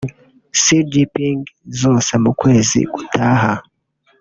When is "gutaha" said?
2.93-3.53